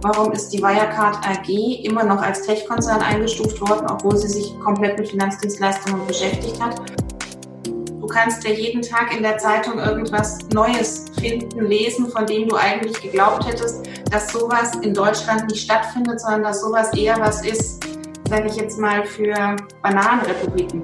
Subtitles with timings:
[0.00, 1.48] Warum ist die Wirecard AG
[1.82, 6.80] immer noch als Tech-Konzern eingestuft worden, obwohl sie sich komplett mit Finanzdienstleistungen beschäftigt hat?
[7.64, 12.54] Du kannst ja jeden Tag in der Zeitung irgendwas Neues finden, lesen, von dem du
[12.54, 17.84] eigentlich geglaubt hättest, dass sowas in Deutschland nicht stattfindet, sondern dass sowas eher was ist,
[18.28, 20.80] sage ich jetzt mal, für Bananenrepubliken.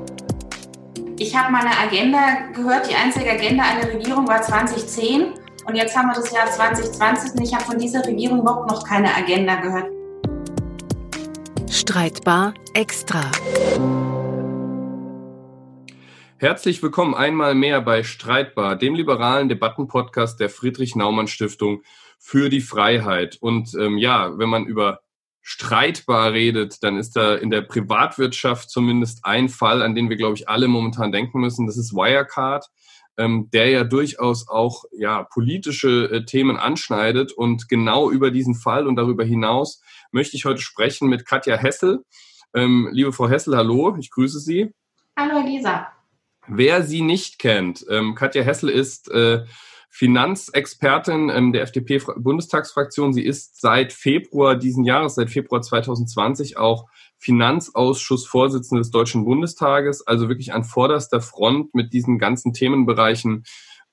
[1.20, 5.34] Ich habe meine Agenda gehört, die einzige Agenda einer Regierung war 2010
[5.66, 8.86] und jetzt haben wir das Jahr 2020 und ich habe von dieser Regierung überhaupt noch
[8.86, 9.90] keine Agenda gehört.
[11.70, 13.22] Streitbar extra.
[16.36, 21.82] Herzlich willkommen einmal mehr bei Streitbar, dem liberalen Debattenpodcast der Friedrich Naumann Stiftung
[22.18, 23.38] für die Freiheit.
[23.40, 25.00] Und ähm, ja, wenn man über
[25.40, 30.34] streitbar redet, dann ist da in der Privatwirtschaft zumindest ein Fall, an den wir, glaube
[30.34, 31.66] ich, alle momentan denken müssen.
[31.66, 32.66] Das ist Wirecard
[33.16, 37.32] ähm, der ja durchaus auch ja, politische äh, Themen anschneidet.
[37.32, 39.80] Und genau über diesen Fall und darüber hinaus
[40.12, 42.04] möchte ich heute sprechen mit Katja Hessel.
[42.54, 44.72] Ähm, liebe Frau Hessel, hallo, ich grüße Sie.
[45.16, 45.88] Hallo Lisa.
[46.46, 49.44] Wer sie nicht kennt, ähm, Katja Hessel ist äh,
[49.88, 53.12] Finanzexpertin ähm, der FDP-Bundestagsfraktion.
[53.12, 56.86] Sie ist seit Februar diesen Jahres, seit Februar 2020 auch
[57.18, 63.44] Finanzausschussvorsitzende des Deutschen Bundestages, also wirklich an vorderster Front mit diesen ganzen Themenbereichen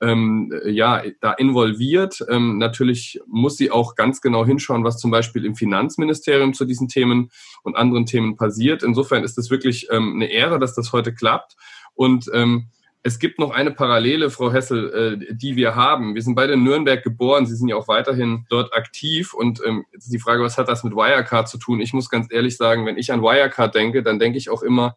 [0.01, 2.25] ähm, ja, da involviert.
[2.27, 6.87] Ähm, natürlich muss sie auch ganz genau hinschauen, was zum Beispiel im Finanzministerium zu diesen
[6.87, 7.29] Themen
[7.63, 8.83] und anderen Themen passiert.
[8.83, 11.55] Insofern ist es wirklich ähm, eine Ehre, dass das heute klappt.
[11.93, 12.69] Und ähm,
[13.03, 16.13] es gibt noch eine Parallele, Frau Hessel, äh, die wir haben.
[16.13, 17.47] Wir sind beide in Nürnberg geboren.
[17.47, 19.33] Sie sind ja auch weiterhin dort aktiv.
[19.33, 21.81] Und ähm, jetzt ist die Frage, was hat das mit Wirecard zu tun?
[21.81, 24.95] Ich muss ganz ehrlich sagen, wenn ich an Wirecard denke, dann denke ich auch immer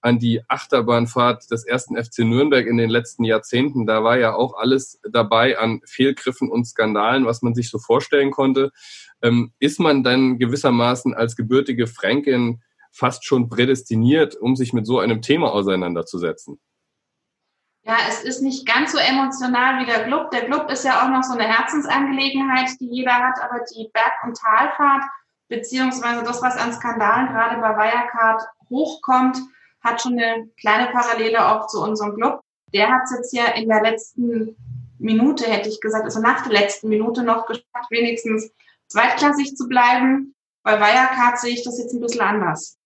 [0.00, 3.86] an die Achterbahnfahrt des ersten FC Nürnberg in den letzten Jahrzehnten.
[3.86, 8.30] Da war ja auch alles dabei an Fehlgriffen und Skandalen, was man sich so vorstellen
[8.30, 8.72] konnte.
[9.20, 14.98] Ähm, ist man dann gewissermaßen als gebürtige Fränkin fast schon prädestiniert, um sich mit so
[14.98, 16.58] einem Thema auseinanderzusetzen?
[17.92, 20.30] Ja, es ist nicht ganz so emotional wie der Club.
[20.30, 24.24] Der Club ist ja auch noch so eine Herzensangelegenheit, die jeder hat, aber die Berg-
[24.24, 25.04] und Talfahrt,
[25.48, 29.36] beziehungsweise das, was an Skandalen gerade bei Wirecard hochkommt,
[29.82, 32.40] hat schon eine kleine Parallele auch zu unserem Club.
[32.72, 34.56] Der hat es jetzt ja in der letzten
[34.98, 38.50] Minute, hätte ich gesagt, also nach der letzten Minute noch geschafft, wenigstens
[38.86, 40.34] zweitklassig zu bleiben.
[40.62, 42.78] Bei Wirecard sehe ich das jetzt ein bisschen anders.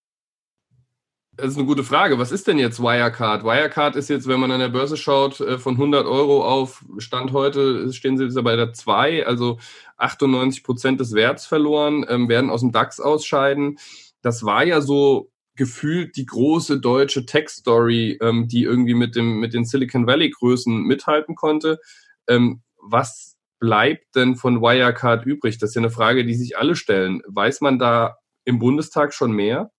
[1.37, 2.17] Das ist eine gute Frage.
[2.17, 3.43] Was ist denn jetzt Wirecard?
[3.43, 7.31] Wirecard ist jetzt, wenn man an der Börse schaut, äh, von 100 Euro auf Stand
[7.31, 9.59] heute stehen sie bei der 2, also
[9.97, 13.77] 98 Prozent des Werts verloren, ähm, werden aus dem DAX ausscheiden.
[14.23, 19.53] Das war ja so gefühlt die große deutsche Tech-Story, ähm, die irgendwie mit, dem, mit
[19.53, 21.79] den Silicon Valley-Größen mithalten konnte.
[22.27, 25.59] Ähm, was bleibt denn von Wirecard übrig?
[25.59, 27.21] Das ist ja eine Frage, die sich alle stellen.
[27.27, 29.71] Weiß man da im Bundestag schon mehr?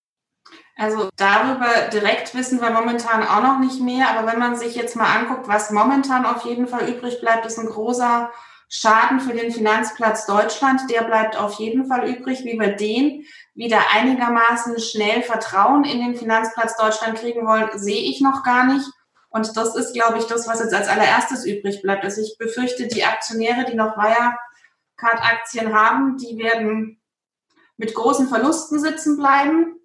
[0.79, 4.95] Also darüber direkt wissen wir momentan auch noch nicht mehr, aber wenn man sich jetzt
[4.95, 8.31] mal anguckt, was momentan auf jeden Fall übrig bleibt, ist ein großer
[8.69, 10.89] Schaden für den Finanzplatz Deutschland.
[10.89, 13.25] Der bleibt auf jeden Fall übrig, wie wir den
[13.55, 18.87] wieder einigermaßen schnell Vertrauen in den Finanzplatz Deutschland kriegen wollen, sehe ich noch gar nicht.
[19.27, 22.05] Und das ist, glaube ich, das, was jetzt als allererstes übrig bleibt.
[22.05, 27.01] Also ich befürchte, die Aktionäre, die noch Wirecard-Aktien haben, die werden
[27.75, 29.78] mit großen Verlusten sitzen bleiben.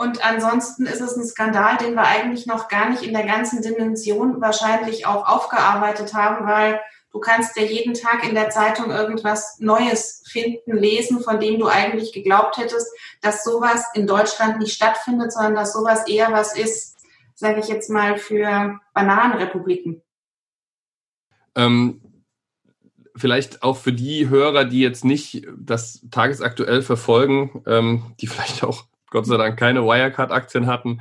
[0.00, 3.60] Und ansonsten ist es ein Skandal, den wir eigentlich noch gar nicht in der ganzen
[3.60, 6.80] Dimension wahrscheinlich auch aufgearbeitet haben, weil
[7.12, 11.66] du kannst ja jeden Tag in der Zeitung irgendwas Neues finden, lesen, von dem du
[11.66, 12.88] eigentlich geglaubt hättest,
[13.20, 16.96] dass sowas in Deutschland nicht stattfindet, sondern dass sowas eher was ist,
[17.34, 20.00] sage ich jetzt mal, für Bananenrepubliken.
[21.54, 22.00] Ähm,
[23.16, 28.86] vielleicht auch für die Hörer, die jetzt nicht das tagesaktuell verfolgen, ähm, die vielleicht auch
[29.10, 31.00] Gott sei Dank keine Wirecard-Aktien hatten.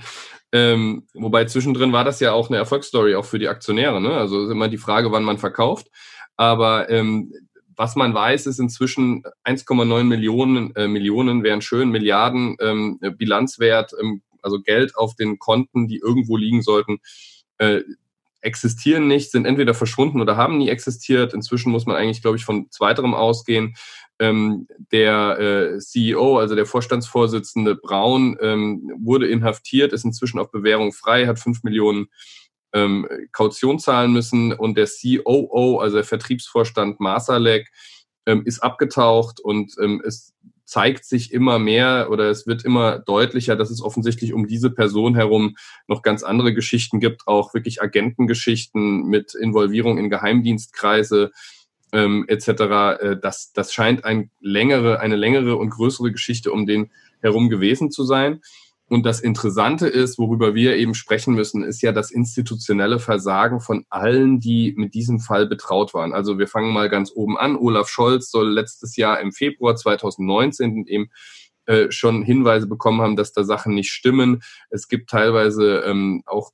[0.51, 4.01] Ähm, wobei zwischendrin war das ja auch eine Erfolgsstory, auch für die Aktionäre.
[4.01, 4.11] Ne?
[4.11, 5.87] Also ist immer die Frage, wann man verkauft.
[6.35, 7.31] Aber ähm,
[7.75, 14.21] was man weiß, ist inzwischen 1,9 Millionen, äh, Millionen wären schön, Milliarden ähm, Bilanzwert, ähm,
[14.41, 16.99] also Geld auf den Konten, die irgendwo liegen sollten,
[17.57, 17.81] äh,
[18.41, 21.33] existieren nicht, sind entweder verschwunden oder haben nie existiert.
[21.33, 23.75] Inzwischen muss man eigentlich, glaube ich, von zweiterem ausgehen.
[24.19, 30.91] Ähm, der äh, CEO, also der Vorstandsvorsitzende Braun, ähm, wurde inhaftiert, ist inzwischen auf Bewährung
[30.91, 32.07] frei, hat fünf Millionen
[32.73, 34.53] ähm, Kaution zahlen müssen.
[34.53, 37.69] Und der COO, also der Vertriebsvorstand Masalek,
[38.25, 40.33] ähm, ist abgetaucht und ähm, es
[40.69, 45.15] zeigt sich immer mehr oder es wird immer deutlicher, dass es offensichtlich um diese Person
[45.15, 45.55] herum
[45.87, 51.31] noch ganz andere Geschichten gibt, auch wirklich Agentengeschichten mit Involvierung in Geheimdienstkreise,
[51.93, 52.47] ähm, etc.
[52.47, 56.91] Äh, das, das scheint ein längere, eine längere und größere Geschichte um den
[57.21, 58.41] herum gewesen zu sein.
[58.89, 63.85] Und das Interessante ist, worüber wir eben sprechen müssen, ist ja das institutionelle Versagen von
[63.89, 66.11] allen, die mit diesem Fall betraut waren.
[66.11, 67.55] Also wir fangen mal ganz oben an.
[67.55, 71.11] Olaf Scholz soll letztes Jahr im Februar 2019 eben
[71.67, 74.41] äh, schon Hinweise bekommen haben, dass da Sachen nicht stimmen.
[74.71, 76.51] Es gibt teilweise ähm, auch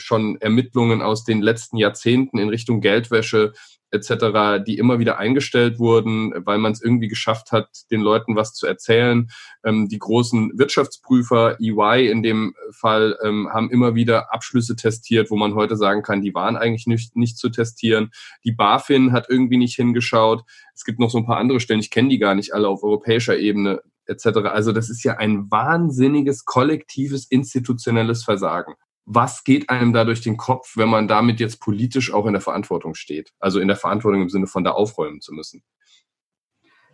[0.00, 3.52] schon Ermittlungen aus den letzten Jahrzehnten in Richtung Geldwäsche
[3.90, 8.54] etc., die immer wieder eingestellt wurden, weil man es irgendwie geschafft hat, den Leuten was
[8.54, 9.30] zu erzählen.
[9.64, 15.36] Ähm, die großen Wirtschaftsprüfer, EY in dem Fall, ähm, haben immer wieder Abschlüsse testiert, wo
[15.36, 18.10] man heute sagen kann, die waren eigentlich nicht, nicht zu testieren.
[18.44, 20.42] Die BaFin hat irgendwie nicht hingeschaut.
[20.74, 22.82] Es gibt noch so ein paar andere Stellen, ich kenne die gar nicht alle auf
[22.82, 24.26] europäischer Ebene etc.
[24.46, 28.74] Also das ist ja ein wahnsinniges kollektives institutionelles Versagen
[29.12, 32.40] was geht einem da durch den Kopf, wenn man damit jetzt politisch auch in der
[32.40, 33.32] Verantwortung steht?
[33.40, 35.64] Also in der Verantwortung im Sinne von da aufräumen zu müssen.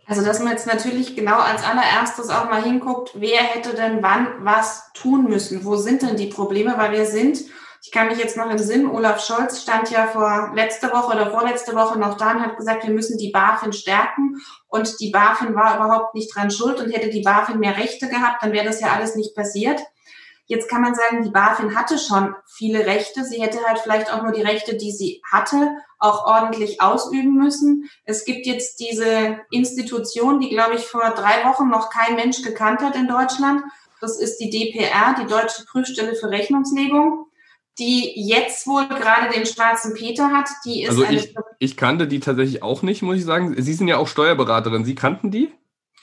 [0.07, 4.43] Also, dass man jetzt natürlich genau als allererstes auch mal hinguckt, wer hätte denn wann
[4.43, 5.63] was tun müssen?
[5.63, 6.75] Wo sind denn die Probleme?
[6.77, 7.39] Weil wir sind,
[7.83, 11.29] ich kann mich jetzt noch im Sinn, Olaf Scholz stand ja vor letzte Woche oder
[11.29, 14.37] vorletzte Woche noch da und hat gesagt, wir müssen die BaFin stärken.
[14.67, 18.41] Und die BaFin war überhaupt nicht dran schuld und hätte die BaFin mehr Rechte gehabt,
[18.41, 19.81] dann wäre das ja alles nicht passiert.
[20.47, 23.23] Jetzt kann man sagen, die BaFin hatte schon viele Rechte.
[23.25, 27.89] Sie hätte halt vielleicht auch nur die Rechte, die sie hatte, auch ordentlich ausüben müssen.
[28.05, 32.81] Es gibt jetzt diese Institution, die, glaube ich, vor drei Wochen noch kein Mensch gekannt
[32.81, 33.61] hat in Deutschland.
[33.99, 37.27] Das ist die DPR, die Deutsche Prüfstelle für Rechnungslegung
[37.79, 40.49] die jetzt wohl gerade den schwarzen Peter hat.
[40.65, 43.55] Die ist also ich, ich kannte die tatsächlich auch nicht, muss ich sagen.
[43.61, 44.83] Sie sind ja auch Steuerberaterin.
[44.83, 45.51] Sie kannten die?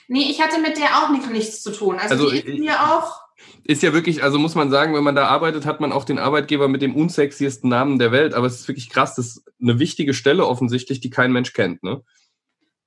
[0.07, 1.97] Nee, ich hatte mit der auch nicht, nichts zu tun.
[1.99, 3.24] Also, also die ist mir auch
[3.63, 6.19] ist ja wirklich, also muss man sagen, wenn man da arbeitet, hat man auch den
[6.19, 8.33] Arbeitgeber mit dem unsexiesten Namen der Welt.
[8.33, 11.83] Aber es ist wirklich krass, das ist eine wichtige Stelle offensichtlich, die kein Mensch kennt,
[11.83, 12.01] ne?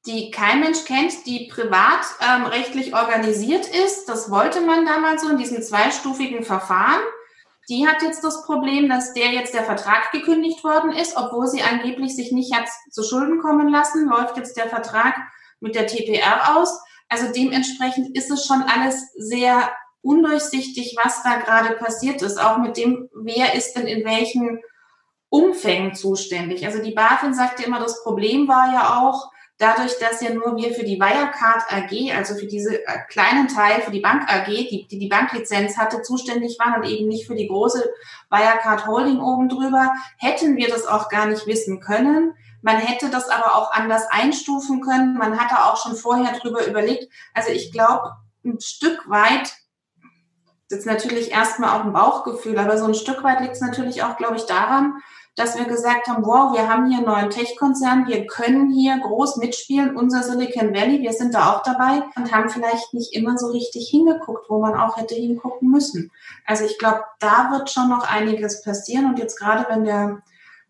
[0.07, 4.07] Die kein Mensch kennt, die privat ähm, rechtlich organisiert ist.
[4.07, 7.01] Das wollte man damals so in diesem zweistufigen Verfahren.
[7.69, 11.63] Die hat jetzt das Problem, dass der jetzt der Vertrag gekündigt worden ist, obwohl sie
[11.63, 15.15] angeblich sich nicht hat zu Schulden kommen lassen, läuft jetzt der Vertrag
[15.61, 16.81] mit der TPR aus.
[17.11, 19.71] Also dementsprechend ist es schon alles sehr
[20.03, 24.61] undurchsichtig, was da gerade passiert ist, auch mit dem, wer ist denn in welchen
[25.29, 26.65] Umfängen zuständig.
[26.65, 30.73] Also die BaFin sagte immer, das Problem war ja auch, dadurch, dass ja nur wir
[30.73, 34.87] für die Wirecard AG, also für diese äh, kleinen Teil, für die Bank AG, die
[34.89, 37.91] die, die Banklizenz hatte, zuständig waren und eben nicht für die große
[38.31, 42.35] Wirecard Holding oben drüber, hätten wir das auch gar nicht wissen können.
[42.63, 45.17] Man hätte das aber auch anders einstufen können.
[45.17, 47.09] Man hatte auch schon vorher drüber überlegt.
[47.35, 48.13] Also ich glaube,
[48.45, 49.53] ein Stück weit
[50.69, 54.17] ist natürlich erstmal auch ein Bauchgefühl, aber so ein Stück weit liegt es natürlich auch,
[54.17, 54.95] glaube ich, daran,
[55.39, 59.37] dass wir gesagt haben, wow, wir haben hier einen neuen Tech-Konzern, wir können hier groß
[59.37, 63.47] mitspielen, unser Silicon Valley, wir sind da auch dabei und haben vielleicht nicht immer so
[63.53, 66.11] richtig hingeguckt, wo man auch hätte hingucken müssen.
[66.45, 70.23] Also ich glaube, da wird schon noch einiges passieren und jetzt gerade wenn der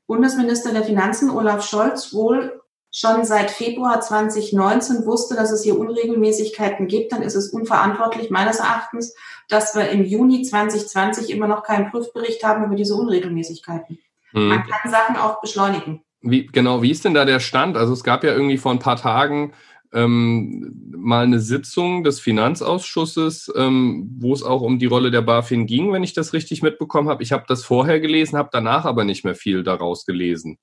[0.06, 2.57] Bundesminister der Finanzen, Olaf Scholz, wohl
[2.90, 8.58] schon seit Februar 2019 wusste, dass es hier Unregelmäßigkeiten gibt, dann ist es unverantwortlich meines
[8.58, 9.14] Erachtens,
[9.48, 13.98] dass wir im Juni 2020 immer noch keinen Prüfbericht haben über diese Unregelmäßigkeiten.
[14.32, 14.48] Hm.
[14.48, 16.02] Man kann Sachen auch beschleunigen.
[16.20, 17.76] Wie, genau, wie ist denn da der Stand?
[17.76, 19.52] Also es gab ja irgendwie vor ein paar Tagen
[19.92, 25.66] ähm, mal eine Sitzung des Finanzausschusses, ähm, wo es auch um die Rolle der BaFin
[25.66, 27.22] ging, wenn ich das richtig mitbekommen habe.
[27.22, 30.58] Ich habe das vorher gelesen, habe danach aber nicht mehr viel daraus gelesen.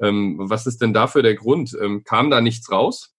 [0.00, 1.76] Ähm, was ist denn dafür der Grund?
[1.80, 3.14] Ähm, kam da nichts raus?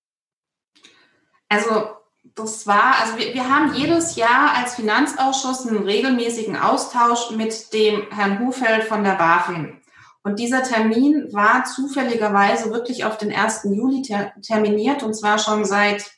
[1.49, 1.89] Also
[2.35, 8.09] das war, also wir, wir haben jedes Jahr als Finanzausschuss einen regelmäßigen Austausch mit dem
[8.11, 9.81] Herrn Hufeld von der BaFin.
[10.23, 13.63] Und dieser Termin war zufälligerweise wirklich auf den 1.
[13.63, 16.11] Juli ter terminiert und zwar schon seit,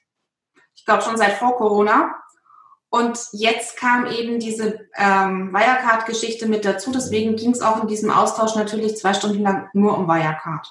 [0.76, 2.16] ich glaube schon seit vor Corona.
[2.92, 6.92] Und jetzt kam eben diese ähm, Wirecard-Geschichte mit dazu.
[6.92, 10.68] Deswegen ging es auch in diesem Austausch natürlich zwei Stunden lang nur um Wirecard.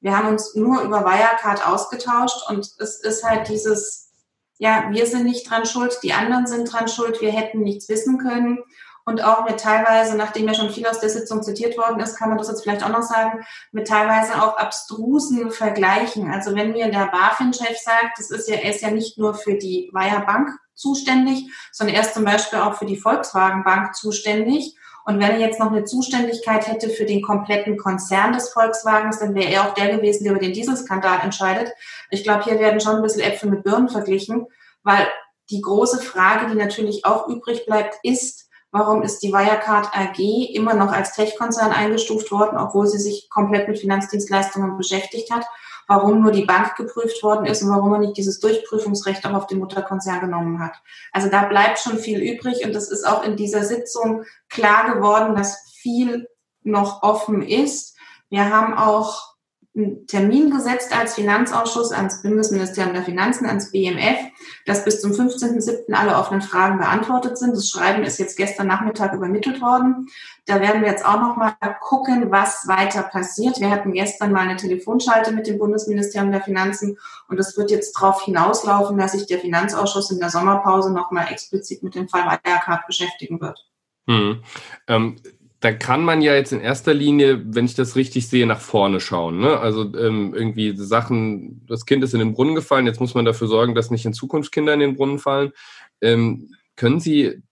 [0.00, 4.10] Wir haben uns nur über Wirecard ausgetauscht und es ist halt dieses,
[4.58, 8.18] ja, wir sind nicht dran schuld, die anderen sind dran schuld, wir hätten nichts wissen
[8.18, 8.58] können.
[9.04, 12.28] Und auch mit teilweise, nachdem ja schon viel aus der Sitzung zitiert worden ist, kann
[12.28, 16.28] man das jetzt vielleicht auch noch sagen, mit teilweise auch abstrusen Vergleichen.
[16.28, 19.54] Also wenn mir der BaFin-Chef sagt, das ist ja, er ist ja nicht nur für
[19.54, 24.76] die Wire Bank zuständig, sondern er ist zum Beispiel auch für die Volkswagen Bank zuständig.
[25.04, 29.34] Und wenn er jetzt noch eine Zuständigkeit hätte für den kompletten Konzern des Volkswagens, dann
[29.34, 31.72] wäre er auch der gewesen, der über den Dieselskandal entscheidet.
[32.10, 34.46] Ich glaube, hier werden schon ein bisschen Äpfel mit Birnen verglichen,
[34.84, 35.08] weil
[35.50, 40.18] die große Frage, die natürlich auch übrig bleibt, ist, warum ist die Wirecard AG
[40.54, 45.44] immer noch als Tech-Konzern eingestuft worden, obwohl sie sich komplett mit Finanzdienstleistungen beschäftigt hat?
[45.88, 49.46] Warum nur die Bank geprüft worden ist und warum man nicht dieses Durchprüfungsrecht auch auf
[49.46, 50.74] den Mutterkonzern genommen hat.
[51.12, 55.34] Also da bleibt schon viel übrig und es ist auch in dieser Sitzung klar geworden,
[55.34, 56.28] dass viel
[56.62, 57.96] noch offen ist.
[58.30, 59.31] Wir haben auch
[59.74, 64.18] einen Termin gesetzt als Finanzausschuss ans Bundesministerium der Finanzen, ans BMF,
[64.66, 65.92] dass bis zum 15.07.
[65.94, 67.56] alle offenen Fragen beantwortet sind.
[67.56, 70.08] Das Schreiben ist jetzt gestern Nachmittag übermittelt worden.
[70.44, 73.60] Da werden wir jetzt auch noch mal gucken, was weiter passiert.
[73.60, 76.98] Wir hatten gestern mal eine Telefonschalte mit dem Bundesministerium der Finanzen
[77.28, 81.28] und es wird jetzt darauf hinauslaufen, dass sich der Finanzausschuss in der Sommerpause noch mal
[81.28, 83.58] explizit mit dem Fall Wirecard beschäftigen wird.
[84.06, 84.42] Hm.
[84.88, 85.16] Ähm,
[85.62, 88.98] da kann man ja jetzt in erster Linie, wenn ich das richtig sehe, nach vorne
[88.98, 89.38] schauen.
[89.38, 89.60] Ne?
[89.60, 93.46] Also ähm, irgendwie Sachen, das Kind ist in den Brunnen gefallen, jetzt muss man dafür
[93.46, 95.52] sorgen, dass nicht in Zukunft Kinder in den Brunnen fallen.
[96.00, 97.42] Ähm, können Sie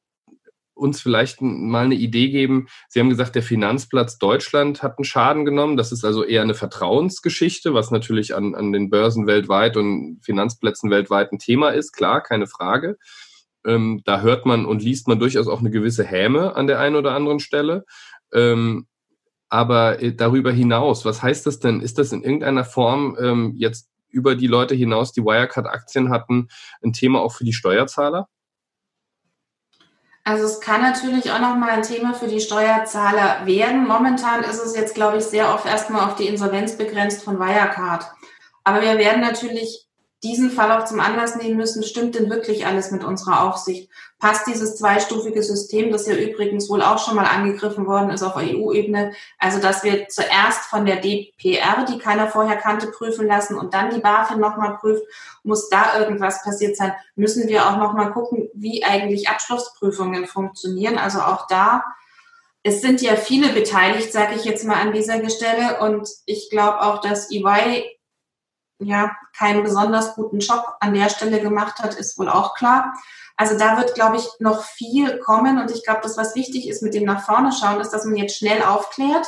[0.75, 2.67] uns vielleicht mal eine Idee geben?
[2.89, 5.77] Sie haben gesagt, der Finanzplatz Deutschland hat einen Schaden genommen.
[5.77, 10.91] Das ist also eher eine Vertrauensgeschichte, was natürlich an, an den Börsen weltweit und Finanzplätzen
[10.91, 11.93] weltweit ein Thema ist.
[11.93, 12.99] Klar, keine Frage.
[13.67, 16.97] Ähm, da hört man und liest man durchaus auch eine gewisse Häme an der einen
[16.97, 17.85] oder anderen Stelle.
[18.33, 18.87] Ähm,
[19.49, 21.81] aber äh, darüber hinaus, was heißt das denn?
[21.81, 26.49] Ist das in irgendeiner Form ähm, jetzt über die Leute hinaus, die Wirecard-Aktien hatten,
[26.83, 28.29] ein Thema auch für die Steuerzahler?
[30.25, 33.87] Also es kann natürlich auch nochmal ein Thema für die Steuerzahler werden.
[33.87, 38.05] Momentan ist es jetzt, glaube ich, sehr oft erstmal auf die Insolvenz begrenzt von Wirecard.
[38.63, 39.89] Aber wir werden natürlich
[40.23, 43.91] diesen Fall auch zum Anlass nehmen müssen, stimmt denn wirklich alles mit unserer Aufsicht?
[44.19, 48.37] Passt dieses zweistufige System, das ja übrigens wohl auch schon mal angegriffen worden ist auf
[48.37, 53.73] EU-Ebene, also dass wir zuerst von der DPR, die keiner vorher kannte, prüfen lassen und
[53.73, 55.03] dann die BaFin nochmal prüft,
[55.43, 60.99] muss da irgendwas passiert sein, müssen wir auch nochmal gucken, wie eigentlich Abschlussprüfungen funktionieren.
[60.99, 61.83] Also auch da
[62.63, 65.81] es sind ja viele beteiligt, sage ich jetzt mal an dieser Stelle.
[65.81, 67.85] Und ich glaube auch, dass EY
[68.87, 72.95] ja keinen besonders guten Job an der Stelle gemacht hat, ist wohl auch klar.
[73.37, 75.59] Also da wird, glaube ich, noch viel kommen.
[75.59, 78.17] Und ich glaube, das, was wichtig ist mit dem nach vorne schauen, ist, dass man
[78.17, 79.27] jetzt schnell aufklärt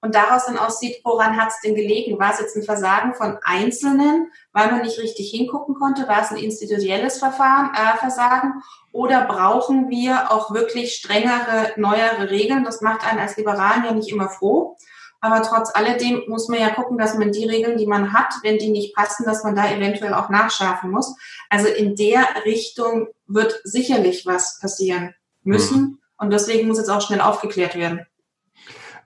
[0.00, 2.18] und daraus dann auch sieht, woran hat es denn gelegen?
[2.20, 6.06] War es jetzt ein Versagen von Einzelnen, weil man nicht richtig hingucken konnte?
[6.06, 8.62] War es ein institutionelles Verfahren, äh, Versagen?
[8.92, 12.64] Oder brauchen wir auch wirklich strengere, neuere Regeln?
[12.64, 14.76] Das macht einen als Liberalen ja nicht immer froh.
[15.20, 18.58] Aber trotz alledem muss man ja gucken, dass man die Regeln, die man hat, wenn
[18.58, 21.16] die nicht passen, dass man da eventuell auch nachschärfen muss.
[21.50, 25.80] Also in der Richtung wird sicherlich was passieren müssen.
[25.80, 25.98] Mhm.
[26.18, 28.06] Und deswegen muss jetzt auch schnell aufgeklärt werden.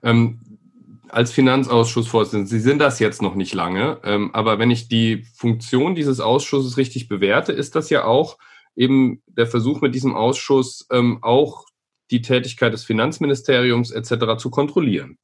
[0.03, 0.39] Ähm,
[1.09, 5.95] als Finanzausschussvorsitzender, Sie sind das jetzt noch nicht lange, ähm, aber wenn ich die Funktion
[5.95, 8.37] dieses Ausschusses richtig bewerte, ist das ja auch
[8.75, 11.65] eben der Versuch mit diesem Ausschuss ähm, auch
[12.11, 14.37] die Tätigkeit des Finanzministeriums etc.
[14.37, 15.17] zu kontrollieren.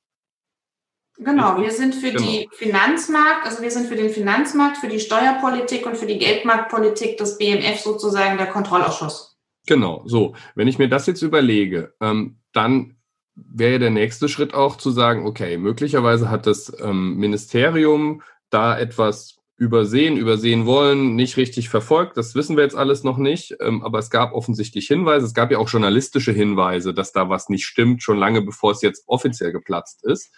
[1.22, 2.24] Genau, wir sind für genau.
[2.24, 7.18] die Finanzmarkt, also wir sind für den Finanzmarkt, für die Steuerpolitik und für die Geldmarktpolitik
[7.18, 9.38] des BMF sozusagen der Kontrollausschuss.
[9.68, 10.34] Genau, so.
[10.56, 12.96] Wenn ich mir das jetzt überlege, ähm, dann
[13.36, 19.36] wäre der nächste Schritt auch zu sagen, okay, möglicherweise hat das ähm, Ministerium da etwas
[19.58, 22.16] übersehen, übersehen wollen, nicht richtig verfolgt.
[22.16, 23.58] Das wissen wir jetzt alles noch nicht.
[23.60, 25.26] Ähm, aber es gab offensichtlich Hinweise.
[25.26, 28.82] Es gab ja auch journalistische Hinweise, dass da was nicht stimmt, schon lange bevor es
[28.82, 30.32] jetzt offiziell geplatzt ist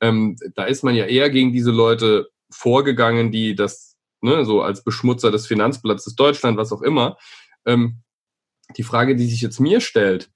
[0.00, 4.82] ähm, da ist man ja eher gegen diese Leute vorgegangen, die das ne, so als
[4.82, 7.16] Beschmutzer des Finanzplatzes Deutschland, was auch immer.
[7.66, 8.02] Ähm,
[8.76, 10.30] die Frage, die sich jetzt mir stellt,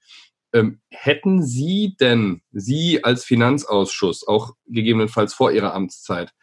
[0.53, 6.33] ähm, hätten Sie denn, Sie als Finanzausschuss, auch gegebenenfalls vor Ihrer Amtszeit,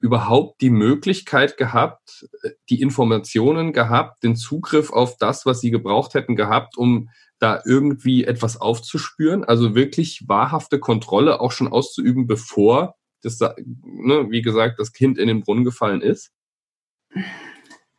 [0.00, 6.14] überhaupt die Möglichkeit gehabt, äh, die Informationen gehabt, den Zugriff auf das, was Sie gebraucht
[6.14, 7.08] hätten gehabt, um
[7.42, 14.42] da irgendwie etwas aufzuspüren, also wirklich wahrhafte Kontrolle auch schon auszuüben, bevor das, ne, wie
[14.42, 16.30] gesagt, das Kind in den Brunnen gefallen ist?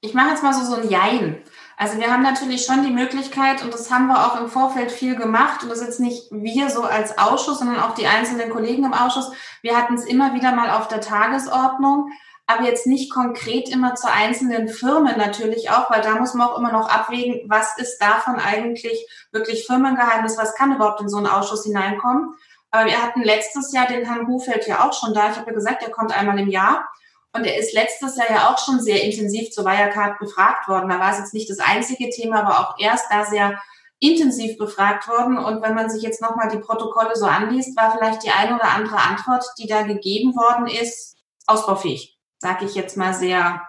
[0.01, 1.37] Ich mache jetzt mal so, so ein Jein.
[1.75, 5.15] Also wir haben natürlich schon die Möglichkeit, und das haben wir auch im Vorfeld viel
[5.15, 8.93] gemacht, und das jetzt nicht wir so als Ausschuss, sondern auch die einzelnen Kollegen im
[8.93, 9.31] Ausschuss.
[9.61, 12.11] Wir hatten es immer wieder mal auf der Tagesordnung,
[12.45, 16.57] aber jetzt nicht konkret immer zu einzelnen Firmen natürlich auch, weil da muss man auch
[16.57, 21.27] immer noch abwägen, was ist davon eigentlich wirklich Firmengeheimnis, was kann überhaupt in so einen
[21.27, 22.33] Ausschuss hineinkommen.
[22.71, 25.29] Aber wir hatten letztes Jahr den Herrn Hufeld ja auch schon da.
[25.29, 26.89] Ich habe ja gesagt, er kommt einmal im Jahr.
[27.31, 30.89] Und er ist letztes Jahr ja auch schon sehr intensiv zu Wirecard befragt worden.
[30.89, 33.59] Da war es jetzt nicht das einzige Thema, aber auch erst da sehr
[33.99, 35.37] intensiv befragt worden.
[35.37, 38.69] Und wenn man sich jetzt nochmal die Protokolle so anliest, war vielleicht die eine oder
[38.69, 41.15] andere Antwort, die da gegeben worden ist,
[41.47, 42.12] ausbaufähig
[42.43, 43.61] sage ich jetzt mal sehr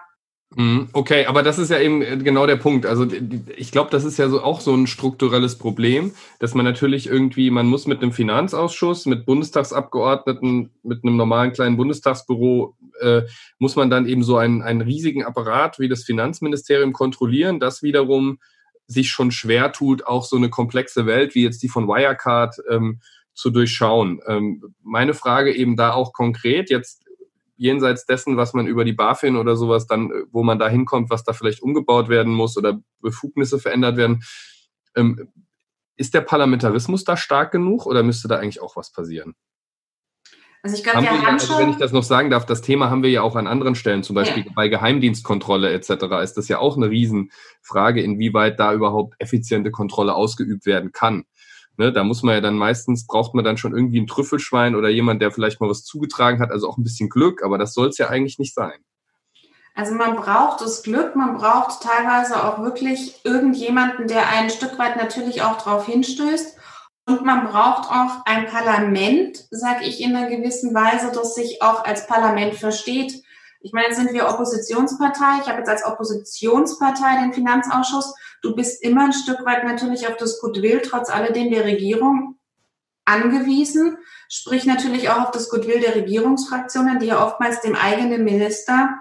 [0.57, 2.85] Mhm, okay, aber das ist ja eben äh, genau der Punkt.
[2.85, 3.05] Also
[3.57, 7.49] ich glaube, das ist ja so auch so ein strukturelles Problem, dass man natürlich irgendwie,
[7.49, 13.23] man muss mit einem Finanzausschuss, mit Bundestagsabgeordneten, mit einem normalen kleinen Bundestagsbüro, äh,
[13.59, 18.39] muss man dann eben so einen, einen riesigen Apparat wie das Finanzministerium kontrollieren, das wiederum
[18.87, 23.01] sich schon schwer tut, auch so eine komplexe Welt wie jetzt die von Wirecard ähm,
[23.33, 24.21] zu durchschauen.
[24.27, 27.04] Ähm, meine Frage eben da auch konkret, jetzt
[27.57, 31.09] jenseits dessen, was man über die BaFin oder sowas dann, äh, wo man da hinkommt,
[31.09, 34.23] was da vielleicht umgebaut werden muss oder Befugnisse verändert werden.
[34.95, 35.29] Ähm,
[35.97, 39.35] ist der Parlamentarismus da stark genug oder müsste da eigentlich auch was passieren?
[40.65, 42.89] Also ich glaube, wir, wir haben also, wenn ich das noch sagen darf, das Thema
[42.89, 44.51] haben wir ja auch an anderen Stellen, zum Beispiel ja.
[44.55, 45.91] bei Geheimdienstkontrolle etc.
[46.23, 51.25] ist das ja auch eine Riesenfrage, inwieweit da überhaupt effiziente Kontrolle ausgeübt werden kann.
[51.77, 54.89] Ne, da muss man ja dann meistens, braucht man dann schon irgendwie ein Trüffelschwein oder
[54.89, 57.89] jemand, der vielleicht mal was zugetragen hat, also auch ein bisschen Glück, aber das soll
[57.89, 58.79] es ja eigentlich nicht sein.
[59.75, 64.95] Also man braucht das Glück, man braucht teilweise auch wirklich irgendjemanden, der ein Stück weit
[64.95, 66.57] natürlich auch darauf hinstößt.
[67.07, 71.83] Und man braucht auch ein Parlament, sage ich in einer gewissen Weise, das sich auch
[71.83, 73.21] als Parlament versteht.
[73.65, 75.39] Ich meine, jetzt sind wir Oppositionspartei.
[75.41, 78.13] Ich habe jetzt als Oppositionspartei den Finanzausschuss.
[78.43, 82.37] Du bist immer ein Stück weit natürlich auf das Goodwill trotz alledem der Regierung
[83.05, 83.97] angewiesen.
[84.29, 88.99] Sprich natürlich auch auf das Goodwill der Regierungsfraktionen, die ja oftmals dem eigenen Minister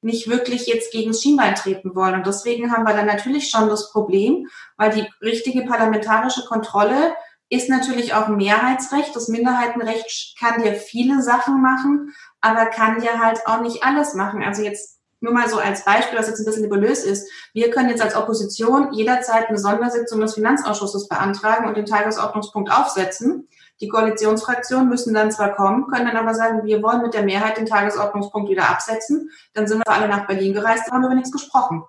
[0.00, 2.14] nicht wirklich jetzt gegen Schienbein treten wollen.
[2.16, 7.14] Und deswegen haben wir dann natürlich schon das Problem, weil die richtige parlamentarische Kontrolle
[7.52, 9.14] ist natürlich auch Mehrheitsrecht.
[9.14, 14.42] Das Minderheitenrecht kann ja viele Sachen machen, aber kann ja halt auch nicht alles machen.
[14.42, 17.30] Also jetzt nur mal so als Beispiel, was jetzt ein bisschen nebulös ist.
[17.52, 23.48] Wir können jetzt als Opposition jederzeit eine Sondersitzung des Finanzausschusses beantragen und den Tagesordnungspunkt aufsetzen.
[23.82, 27.58] Die Koalitionsfraktionen müssen dann zwar kommen, können dann aber sagen, wir wollen mit der Mehrheit
[27.58, 29.30] den Tagesordnungspunkt wieder absetzen.
[29.52, 31.84] Dann sind wir alle nach Berlin gereist, haben über nichts gesprochen.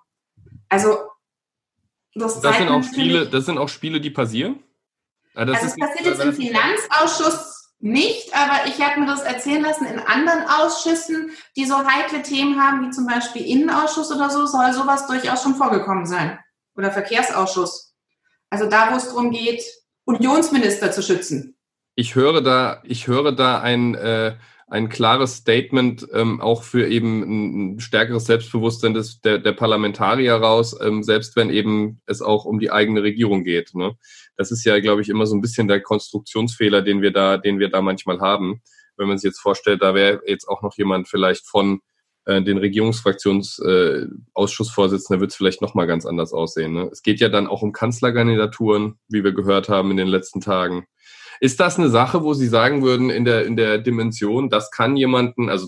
[0.67, 0.97] Also
[2.15, 4.59] das, das sind auch Spiele, das sind auch Spiele, die passieren.
[5.33, 9.61] Also das also es passiert jetzt im Finanzausschuss nicht, aber ich habe mir das erzählen
[9.61, 14.45] lassen, in anderen Ausschüssen, die so heikle Themen haben, wie zum Beispiel Innenausschuss oder so,
[14.45, 16.39] soll sowas durchaus schon vorgekommen sein.
[16.77, 17.93] Oder Verkehrsausschuss.
[18.49, 19.61] Also da, wo es darum geht,
[20.05, 21.57] Unionsminister zu schützen.
[21.95, 24.35] Ich höre da, ich höre da ein, äh,
[24.67, 30.75] ein klares Statement ähm, auch für eben ein, stärkeres Selbstbewusstsein des, der, der Parlamentarier raus,
[30.81, 33.75] ähm, selbst wenn eben es auch um die eigene Regierung geht.
[33.75, 33.95] Ne?
[34.37, 37.59] Das ist ja, glaube ich, immer so ein bisschen der Konstruktionsfehler, den wir da, den
[37.59, 38.61] wir da manchmal haben.
[38.97, 41.79] Wenn man sich jetzt vorstellt, da wäre jetzt auch noch jemand vielleicht von
[42.25, 46.73] äh, den Regierungsfraktionsausschussvorsitzenden, äh, wird es vielleicht nochmal ganz anders aussehen.
[46.73, 46.89] Ne?
[46.91, 50.87] Es geht ja dann auch um Kanzlerkandidaturen, wie wir gehört haben in den letzten Tagen.
[51.39, 54.95] Ist das eine Sache, wo Sie sagen würden, in der, in der Dimension, das kann
[54.95, 55.67] jemanden, also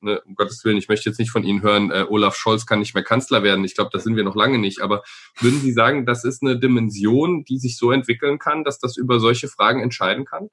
[0.00, 2.78] ne, um Gottes Willen, ich möchte jetzt nicht von Ihnen hören, äh, Olaf Scholz kann
[2.78, 3.64] nicht mehr Kanzler werden.
[3.64, 4.80] Ich glaube, das sind wir noch lange nicht.
[4.80, 5.02] Aber
[5.40, 9.20] würden Sie sagen, das ist eine Dimension, die sich so entwickeln kann, dass das über
[9.20, 10.48] solche Fragen entscheiden kann?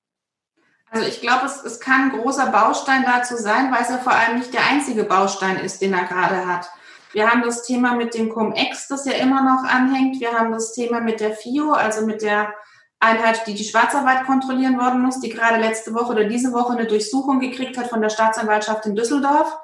[0.90, 4.14] Also ich glaube, es, es kann ein großer Baustein dazu sein, weil es ja vor
[4.14, 6.70] allem nicht der einzige Baustein ist, den er gerade hat.
[7.12, 10.20] Wir haben das Thema mit dem Cum-Ex, das ja immer noch anhängt.
[10.20, 12.54] Wir haben das Thema mit der FIO, also mit der
[13.00, 16.88] Einheit, die die Schwarzarbeit kontrollieren worden muss, die gerade letzte Woche oder diese Woche eine
[16.88, 19.58] Durchsuchung gekriegt hat von der Staatsanwaltschaft in Düsseldorf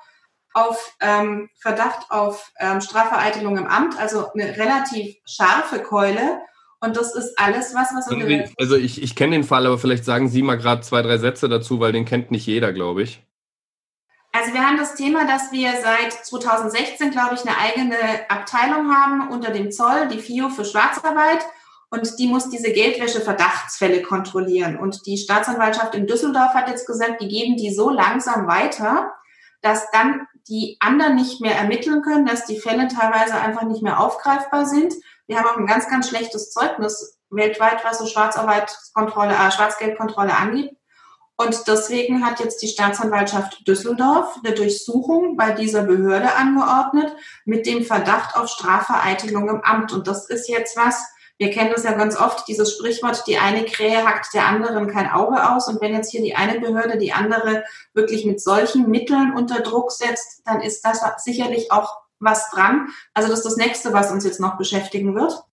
[0.54, 6.42] auf ähm, Verdacht auf ähm, Strafvereitelung im Amt, also eine relativ scharfe Keule.
[6.80, 8.08] Und das ist alles was, was...
[8.60, 11.50] Also ich, ich kenne den Fall, aber vielleicht sagen Sie mal gerade zwei, drei Sätze
[11.50, 13.24] dazu, weil den kennt nicht jeder, glaube ich.
[14.34, 17.96] Also wir haben das Thema, dass wir seit 2016, glaube ich, eine eigene
[18.30, 21.46] Abteilung haben unter dem Zoll, die FIO für Schwarzarbeit
[21.94, 24.80] und die muss diese Geldwäsche-Verdachtsfälle kontrollieren.
[24.80, 29.14] Und die Staatsanwaltschaft in Düsseldorf hat jetzt gesagt, die geben die so langsam weiter,
[29.62, 34.00] dass dann die anderen nicht mehr ermitteln können, dass die Fälle teilweise einfach nicht mehr
[34.00, 34.92] aufgreifbar sind.
[35.28, 40.76] Wir haben auch ein ganz, ganz schlechtes Zeugnis weltweit, was so Schwarzarbeitskontrolle, äh, Schwarzgeldkontrolle angeht.
[41.36, 47.84] Und deswegen hat jetzt die Staatsanwaltschaft Düsseldorf eine Durchsuchung bei dieser Behörde angeordnet mit dem
[47.84, 49.94] Verdacht auf Strafvereitelung im Amt.
[49.94, 51.13] Und das ist jetzt was,
[51.44, 55.12] wir kennen das ja ganz oft, dieses Sprichwort, die eine Krähe hackt der anderen kein
[55.12, 55.68] Auge aus.
[55.68, 59.92] Und wenn jetzt hier die eine Behörde die andere wirklich mit solchen Mitteln unter Druck
[59.92, 62.88] setzt, dann ist das sicherlich auch was dran.
[63.14, 65.44] Also das ist das nächste, was uns jetzt noch beschäftigen wird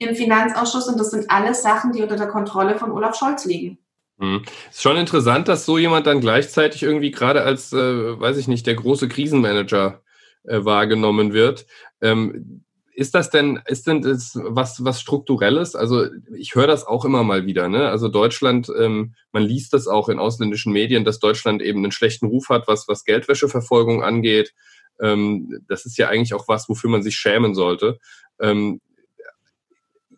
[0.00, 0.88] im Finanzausschuss.
[0.88, 3.78] Und das sind alles Sachen, die unter der Kontrolle von Olaf Scholz liegen.
[4.18, 4.42] Hm.
[4.68, 8.66] Ist schon interessant, dass so jemand dann gleichzeitig irgendwie gerade als, äh, weiß ich nicht,
[8.66, 10.02] der große Krisenmanager
[10.42, 11.66] äh, wahrgenommen wird.
[12.00, 12.64] Ähm,
[13.00, 15.74] ist das denn, ist denn das was, was Strukturelles?
[15.74, 16.04] Also
[16.36, 17.70] ich höre das auch immer mal wieder.
[17.70, 17.88] Ne?
[17.88, 22.26] Also Deutschland, ähm, man liest das auch in ausländischen Medien, dass Deutschland eben einen schlechten
[22.26, 24.52] Ruf hat, was, was Geldwäscheverfolgung angeht.
[25.00, 27.98] Ähm, das ist ja eigentlich auch was, wofür man sich schämen sollte.
[28.38, 28.82] Ähm,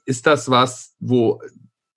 [0.04, 1.40] ist das was, wo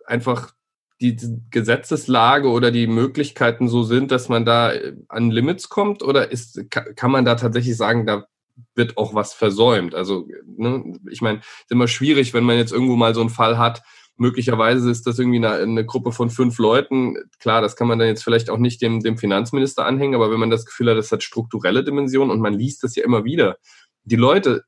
[0.06, 0.54] einfach
[1.02, 1.18] die
[1.50, 6.04] Gesetzeslage oder die Möglichkeiten so sind, dass man da äh, an Limits kommt?
[6.04, 8.28] Oder ist, kann man da tatsächlich sagen, da
[8.74, 9.96] wird auch was versäumt?
[9.96, 13.58] Also, ne, ich meine, ist immer schwierig, wenn man jetzt irgendwo mal so einen Fall
[13.58, 13.84] hat,
[14.18, 17.18] möglicherweise ist das irgendwie eine, eine, Gruppe von fünf Leuten.
[17.40, 20.40] Klar, das kann man dann jetzt vielleicht auch nicht dem, dem Finanzminister anhängen, aber wenn
[20.40, 23.58] man das Gefühl hat, das hat strukturelle Dimensionen und man liest das ja immer wieder.
[24.04, 24.64] Die Leute,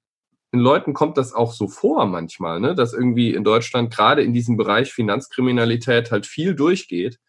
[0.53, 4.33] den Leuten kommt das auch so vor manchmal, ne, dass irgendwie in Deutschland gerade in
[4.33, 7.19] diesem Bereich Finanzkriminalität halt viel durchgeht.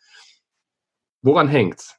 [1.23, 1.98] Woran hängt's?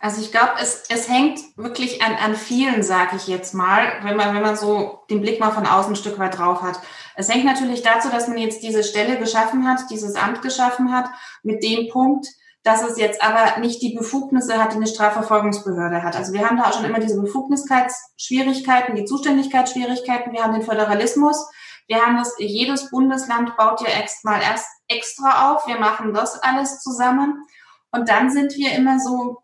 [0.00, 4.16] Also ich glaube, es, es hängt wirklich an, an vielen, sage ich jetzt mal, wenn
[4.16, 6.80] man, wenn man so den Blick mal von außen ein Stück weit drauf hat.
[7.14, 11.08] Es hängt natürlich dazu, dass man jetzt diese Stelle geschaffen hat, dieses Amt geschaffen hat,
[11.42, 12.26] mit dem Punkt,
[12.62, 16.16] dass es jetzt aber nicht die Befugnisse hat, die eine Strafverfolgungsbehörde hat.
[16.16, 21.48] Also wir haben da auch schon immer diese Befugniskeitsschwierigkeiten, die Zuständigkeitsschwierigkeiten, wir haben den Föderalismus,
[21.86, 26.42] wir haben das, jedes Bundesland baut ja erst mal erst extra auf, wir machen das
[26.42, 27.46] alles zusammen
[27.92, 29.42] und dann sind wir immer so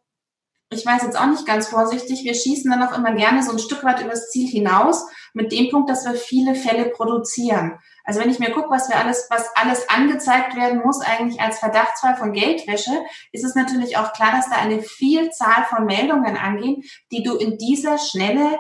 [0.73, 3.59] ich weiß jetzt auch nicht ganz vorsichtig, wir schießen dann auch immer gerne so ein
[3.59, 7.79] Stück weit übers Ziel hinaus, mit dem Punkt, dass wir viele Fälle produzieren.
[8.05, 11.59] Also wenn ich mir gucke, was wir alles, was alles angezeigt werden muss, eigentlich als
[11.59, 12.91] Verdachtsfall von Geldwäsche,
[13.33, 16.83] ist es natürlich auch klar, dass da eine Vielzahl von Meldungen angehen,
[17.13, 18.59] die du in dieser Schnelle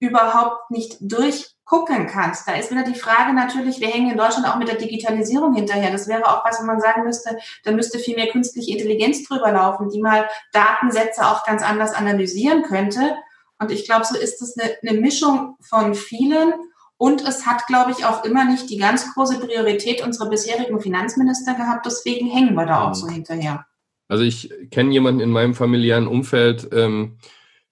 [0.00, 2.48] überhaupt nicht durch gucken kannst.
[2.48, 5.92] Da ist wieder die Frage natürlich, wir hängen in Deutschland auch mit der Digitalisierung hinterher.
[5.92, 9.52] Das wäre auch was, wo man sagen müsste, da müsste viel mehr künstliche Intelligenz drüber
[9.52, 13.16] laufen, die mal Datensätze auch ganz anders analysieren könnte.
[13.58, 16.54] Und ich glaube, so ist es eine, eine Mischung von vielen.
[16.96, 21.52] Und es hat, glaube ich, auch immer nicht die ganz große Priorität unserer bisherigen Finanzminister
[21.52, 21.84] gehabt.
[21.84, 23.66] Deswegen hängen wir da auch so hinterher.
[24.08, 27.18] Also ich kenne jemanden in meinem familiären Umfeld, ähm,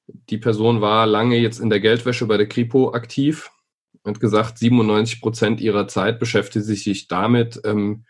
[0.06, 3.50] die Person war lange jetzt in der Geldwäsche bei der Kripo aktiv
[4.06, 8.04] hat gesagt, 97 Prozent ihrer Zeit beschäftigt sich damit, ähm,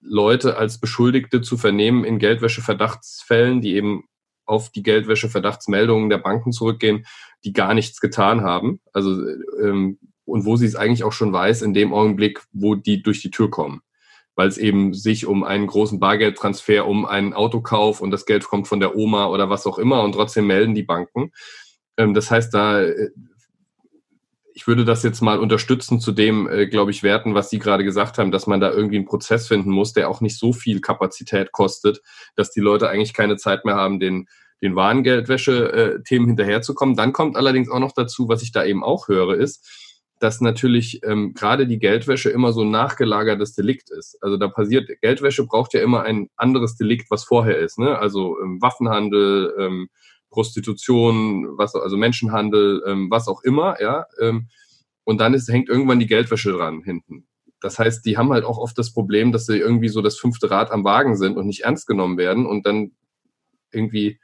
[0.00, 4.04] Leute als Beschuldigte zu vernehmen in Geldwäsche-Verdachtsfällen, die eben
[4.46, 7.06] auf die Geldwäsche-Verdachtsmeldungen der Banken zurückgehen,
[7.44, 8.80] die gar nichts getan haben.
[8.92, 9.18] Also
[9.60, 13.20] ähm, und wo sie es eigentlich auch schon weiß, in dem Augenblick, wo die durch
[13.20, 13.82] die Tür kommen.
[14.36, 18.66] Weil es eben sich um einen großen Bargeldtransfer, um einen Autokauf und das Geld kommt
[18.66, 21.32] von der Oma oder was auch immer und trotzdem melden die Banken.
[21.96, 23.10] Ähm, das heißt, da äh,
[24.56, 27.82] ich würde das jetzt mal unterstützen zu dem, äh, glaube ich, werten, was Sie gerade
[27.82, 30.80] gesagt haben, dass man da irgendwie einen Prozess finden muss, der auch nicht so viel
[30.80, 32.00] Kapazität kostet,
[32.36, 34.28] dass die Leute eigentlich keine Zeit mehr haben, den,
[34.62, 36.94] den Warengeldwäsche-Themen hinterherzukommen.
[36.94, 39.68] Dann kommt allerdings auch noch dazu, was ich da eben auch höre, ist,
[40.20, 44.16] dass natürlich ähm, gerade die Geldwäsche immer so ein nachgelagertes Delikt ist.
[44.22, 47.80] Also da passiert, Geldwäsche braucht ja immer ein anderes Delikt, was vorher ist.
[47.80, 47.98] Ne?
[47.98, 49.88] Also ähm, Waffenhandel, ähm,
[50.34, 54.06] Prostitution, was, also Menschenhandel, ähm, was auch immer, ja.
[54.20, 54.48] Ähm,
[55.04, 57.26] und dann ist, hängt irgendwann die Geldwäsche dran hinten.
[57.60, 60.50] Das heißt, die haben halt auch oft das Problem, dass sie irgendwie so das fünfte
[60.50, 62.92] Rad am Wagen sind und nicht ernst genommen werden und dann
[63.70, 64.18] irgendwie,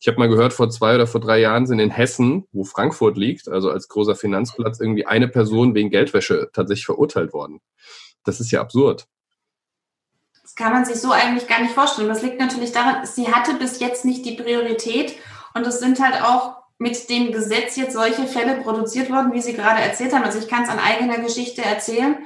[0.00, 3.16] ich habe mal gehört, vor zwei oder vor drei Jahren sind in Hessen, wo Frankfurt
[3.16, 7.60] liegt, also als großer Finanzplatz, irgendwie eine Person wegen Geldwäsche tatsächlich verurteilt worden.
[8.22, 9.06] Das ist ja absurd.
[10.42, 12.08] Das kann man sich so eigentlich gar nicht vorstellen.
[12.08, 15.16] Das liegt natürlich daran, sie hatte bis jetzt nicht die Priorität
[15.54, 19.54] und es sind halt auch mit dem Gesetz jetzt solche Fälle produziert worden, wie Sie
[19.54, 20.24] gerade erzählt haben.
[20.24, 22.18] Also ich kann es an eigener Geschichte erzählen.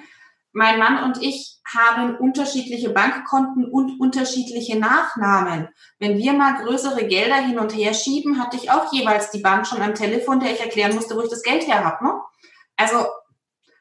[0.52, 5.68] Mein Mann und ich haben unterschiedliche Bankkonten und unterschiedliche Nachnamen.
[5.98, 9.66] Wenn wir mal größere Gelder hin und her schieben, hatte ich auch jeweils die Bank
[9.66, 12.02] schon am Telefon, der ich erklären musste, wo ich das Geld her habe.
[12.02, 12.20] Ne?
[12.76, 13.06] Also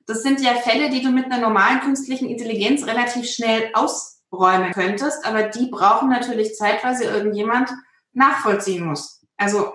[0.06, 5.26] das sind ja Fälle, die du mit einer normalen künstlichen Intelligenz relativ schnell ausräumen könntest,
[5.26, 7.72] aber die brauchen natürlich Zeit, weil sie irgendjemand
[8.14, 9.17] nachvollziehen muss.
[9.38, 9.74] Also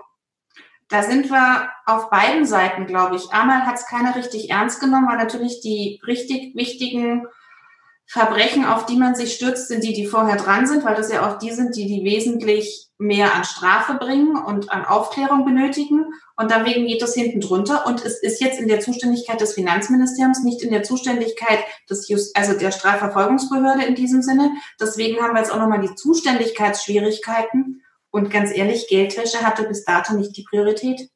[0.89, 3.31] da sind wir auf beiden Seiten, glaube ich.
[3.31, 7.27] Einmal hat es keiner richtig ernst genommen, weil natürlich die richtig wichtigen
[8.07, 11.27] Verbrechen, auf die man sich stürzt, sind die, die vorher dran sind, weil das ja
[11.27, 16.13] auch die sind, die die wesentlich mehr an Strafe bringen und an Aufklärung benötigen.
[16.37, 17.87] Und deswegen geht das hinten drunter.
[17.87, 22.37] Und es ist jetzt in der Zuständigkeit des Finanzministeriums, nicht in der Zuständigkeit des Just,
[22.37, 24.51] also der Strafverfolgungsbehörde in diesem Sinne.
[24.79, 27.82] Deswegen haben wir jetzt auch nochmal die Zuständigkeitsschwierigkeiten.
[28.13, 31.09] Und ganz ehrlich, Geldwäsche hatte bis dato nicht die Priorität.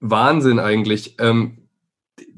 [0.00, 1.16] Wahnsinn eigentlich.
[1.20, 1.68] Ähm,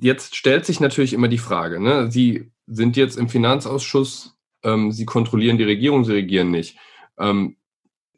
[0.00, 2.10] jetzt stellt sich natürlich immer die Frage, ne?
[2.10, 6.76] Sie sind jetzt im Finanzausschuss, ähm, Sie kontrollieren die Regierung, Sie regieren nicht.
[7.18, 7.56] Ähm,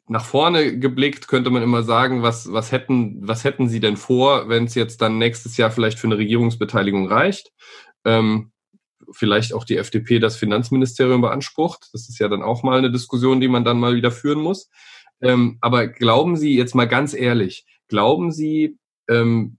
[0.07, 4.49] nach vorne geblickt könnte man immer sagen, was, was, hätten, was hätten Sie denn vor,
[4.49, 7.53] wenn es jetzt dann nächstes Jahr vielleicht für eine Regierungsbeteiligung reicht?
[8.03, 8.51] Ähm,
[9.11, 11.89] vielleicht auch die FDP das Finanzministerium beansprucht.
[11.93, 14.69] Das ist ja dann auch mal eine Diskussion, die man dann mal wieder führen muss.
[15.21, 19.57] Ähm, aber glauben Sie jetzt mal ganz ehrlich, glauben Sie, ähm,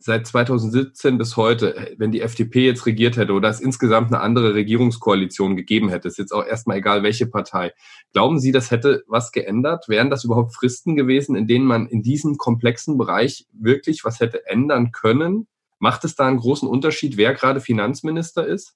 [0.00, 4.54] seit 2017 bis heute, wenn die FDP jetzt regiert hätte oder es insgesamt eine andere
[4.54, 7.72] Regierungskoalition gegeben hätte, ist jetzt auch erstmal egal, welche Partei.
[8.12, 9.88] Glauben Sie, das hätte was geändert?
[9.88, 14.46] Wären das überhaupt Fristen gewesen, in denen man in diesem komplexen Bereich wirklich was hätte
[14.46, 15.46] ändern können?
[15.78, 18.74] Macht es da einen großen Unterschied, wer gerade Finanzminister ist?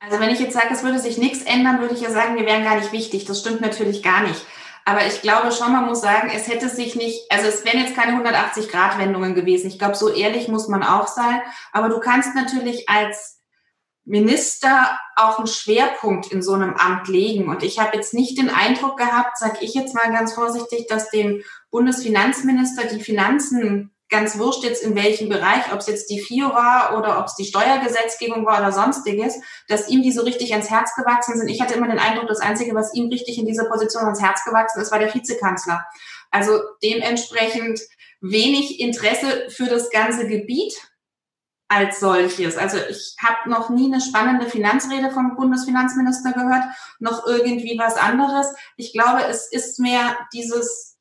[0.00, 2.46] Also wenn ich jetzt sage, es würde sich nichts ändern, würde ich ja sagen, wir
[2.46, 3.26] wären gar nicht wichtig.
[3.26, 4.44] Das stimmt natürlich gar nicht.
[4.84, 7.94] Aber ich glaube schon, man muss sagen, es hätte sich nicht, also es wären jetzt
[7.94, 9.68] keine 180-Grad-Wendungen gewesen.
[9.68, 11.40] Ich glaube, so ehrlich muss man auch sein.
[11.72, 13.40] Aber du kannst natürlich als
[14.04, 17.48] Minister auch einen Schwerpunkt in so einem Amt legen.
[17.48, 21.10] Und ich habe jetzt nicht den Eindruck gehabt, sage ich jetzt mal ganz vorsichtig, dass
[21.10, 26.50] dem Bundesfinanzminister die Finanzen ganz wurscht jetzt in welchem Bereich, ob es jetzt die FIO
[26.50, 29.34] war oder ob es die Steuergesetzgebung war oder sonstiges,
[29.68, 31.48] dass ihm die so richtig ans Herz gewachsen sind.
[31.48, 34.44] Ich hatte immer den Eindruck, das Einzige, was ihm richtig in dieser Position ans Herz
[34.44, 35.84] gewachsen ist, war der Vizekanzler.
[36.30, 37.80] Also dementsprechend
[38.20, 40.74] wenig Interesse für das ganze Gebiet
[41.68, 42.58] als solches.
[42.58, 46.64] Also ich habe noch nie eine spannende Finanzrede vom Bundesfinanzminister gehört,
[47.00, 48.46] noch irgendwie was anderes.
[48.76, 50.91] Ich glaube, es ist mehr dieses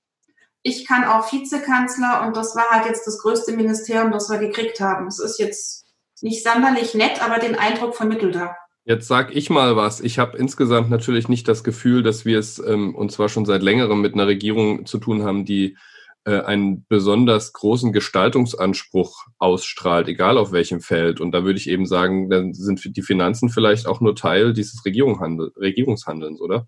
[0.64, 4.80] ich kann auch Vizekanzler und das war halt jetzt das größte Ministerium, das wir gekriegt
[4.80, 5.08] haben.
[5.08, 5.86] Es ist jetzt
[6.22, 8.56] nicht sonderlich nett, aber den Eindruck vermittelt er.
[8.84, 10.00] Jetzt sag ich mal was.
[10.02, 13.62] Ich habe insgesamt natürlich nicht das Gefühl, dass wir es ähm, und zwar schon seit
[13.62, 15.78] längerem mit einer Regierung zu tun haben, die
[16.26, 21.20] äh, einen besonders großen Gestaltungsanspruch ausstrahlt, egal auf welchem Feld.
[21.22, 24.84] Und da würde ich eben sagen, dann sind die Finanzen vielleicht auch nur Teil dieses
[24.86, 26.68] Regierungshandelns, oder?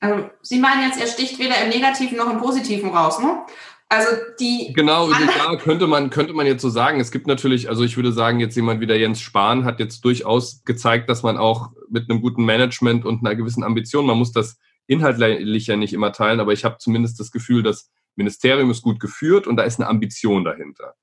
[0.00, 3.44] Also, Sie meinen jetzt, er sticht weder im Negativen noch im Positiven raus, ne?
[3.92, 4.08] Also
[4.38, 4.72] die.
[4.72, 7.00] Genau, ja, könnte man, könnte man jetzt so sagen.
[7.00, 10.04] Es gibt natürlich, also ich würde sagen, jetzt jemand wie der Jens Spahn hat jetzt
[10.04, 14.32] durchaus gezeigt, dass man auch mit einem guten Management und einer gewissen Ambition, man muss
[14.32, 18.82] das inhaltlich ja nicht immer teilen, aber ich habe zumindest das Gefühl, das Ministerium ist
[18.82, 20.94] gut geführt und da ist eine Ambition dahinter.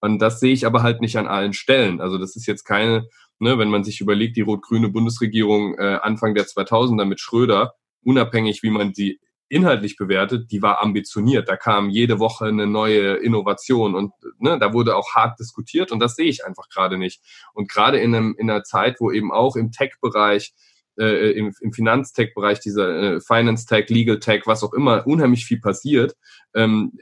[0.00, 2.02] Und das sehe ich aber halt nicht an allen Stellen.
[2.02, 6.34] Also das ist jetzt keine, ne, wenn man sich überlegt, die rot-grüne Bundesregierung äh, Anfang
[6.34, 7.74] der 2000er mit Schröder,
[8.06, 11.48] unabhängig wie man sie inhaltlich bewertet, die war ambitioniert.
[11.48, 16.00] Da kam jede Woche eine neue Innovation und ne, da wurde auch hart diskutiert und
[16.00, 17.20] das sehe ich einfach gerade nicht.
[17.52, 20.52] Und gerade in, einem, in einer Zeit, wo eben auch im Tech-Bereich,
[20.98, 26.16] äh, im, im Finanztech-Bereich, dieser äh, Finance-Tech, Legal-Tech, was auch immer, unheimlich viel passiert,
[26.54, 26.98] ähm,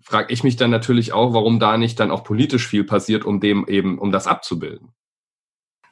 [0.00, 3.40] frage ich mich dann natürlich auch, warum da nicht dann auch politisch viel passiert, um
[3.40, 4.92] dem eben, um das abzubilden.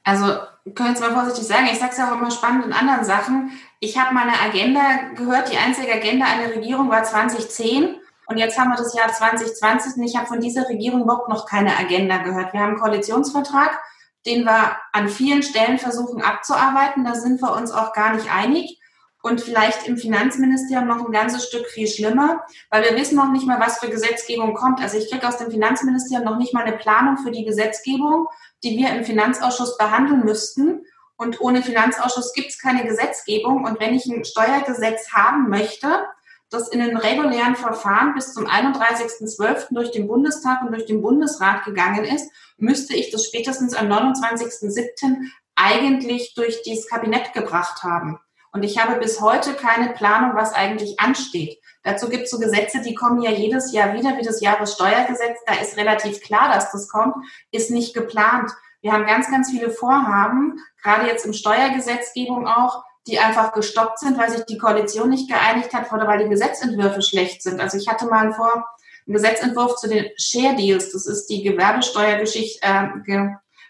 [0.05, 0.39] Also,
[0.75, 3.51] können jetzt mal vorsichtig sagen, ich sage es ja auch immer spannend in anderen Sachen.
[3.81, 4.81] Ich habe meine Agenda
[5.17, 9.97] gehört, die einzige Agenda einer Regierung war 2010 und jetzt haben wir das Jahr 2020
[9.97, 12.53] und ich habe von dieser Regierung überhaupt noch keine Agenda gehört.
[12.53, 13.79] Wir haben einen Koalitionsvertrag,
[14.25, 17.05] den wir an vielen Stellen versuchen abzuarbeiten.
[17.05, 18.79] Da sind wir uns auch gar nicht einig
[19.23, 23.47] und vielleicht im Finanzministerium noch ein ganzes Stück viel schlimmer, weil wir wissen noch nicht
[23.47, 24.81] mal, was für Gesetzgebung kommt.
[24.81, 28.29] Also ich kriege aus dem Finanzministerium noch nicht mal eine Planung für die Gesetzgebung,
[28.65, 30.85] die wir im Finanzausschuss behandeln müssten.
[31.17, 33.65] Und ohne Finanzausschuss gibt es keine Gesetzgebung.
[33.65, 36.07] Und wenn ich ein Steuergesetz haben möchte,
[36.51, 39.69] das in den regulären Verfahren bis zum 31.12.
[39.71, 45.31] durch den Bundestag und durch den Bundesrat gegangen ist, müsste ich das spätestens am 29.07.
[45.55, 48.19] eigentlich durch dieses Kabinett gebracht haben.
[48.53, 51.62] Und ich habe bis heute keine Planung, was eigentlich ansteht.
[51.83, 55.39] Dazu gibt es so Gesetze, die kommen ja jedes Jahr wieder, wie das Jahressteuergesetz.
[55.47, 57.15] Da ist relativ klar, dass das kommt,
[57.51, 58.51] ist nicht geplant.
[58.81, 64.19] Wir haben ganz, ganz viele Vorhaben, gerade jetzt im Steuergesetzgebung auch, die einfach gestoppt sind,
[64.19, 67.61] weil sich die Koalition nicht geeinigt hat oder weil die Gesetzentwürfe schlecht sind.
[67.61, 68.65] Also ich hatte mal einen, Vor
[69.07, 70.93] einen Gesetzentwurf zu den Share Deals.
[70.93, 72.89] Das ist die Gewerbesteuergeschichte, äh,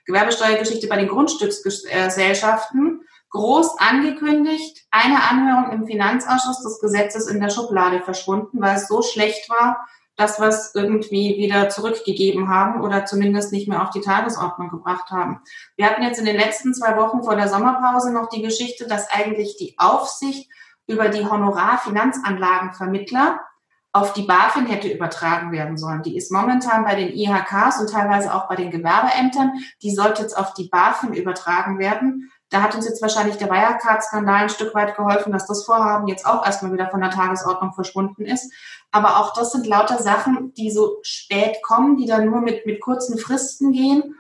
[0.05, 3.01] Gewerbesteuergeschichte bei den Grundstücksgesellschaften
[3.32, 9.02] groß angekündigt, eine Anhörung im Finanzausschuss des Gesetzes in der Schublade verschwunden, weil es so
[9.02, 14.02] schlecht war, dass wir es irgendwie wieder zurückgegeben haben oder zumindest nicht mehr auf die
[14.02, 15.40] Tagesordnung gebracht haben.
[15.76, 19.10] Wir hatten jetzt in den letzten zwei Wochen vor der Sommerpause noch die Geschichte, dass
[19.10, 20.50] eigentlich die Aufsicht
[20.86, 23.40] über die Honorarfinanzanlagenvermittler
[23.94, 26.02] auf die BaFin hätte übertragen werden sollen.
[26.02, 29.52] Die ist momentan bei den IHKs und teilweise auch bei den Gewerbeämtern.
[29.82, 32.30] Die sollte jetzt auf die BaFin übertragen werden.
[32.52, 36.26] Da hat uns jetzt wahrscheinlich der Wirecard-Skandal ein Stück weit geholfen, dass das Vorhaben jetzt
[36.26, 38.52] auch erstmal wieder von der Tagesordnung verschwunden ist.
[38.90, 42.82] Aber auch das sind lauter Sachen, die so spät kommen, die dann nur mit, mit
[42.82, 44.16] kurzen Fristen gehen.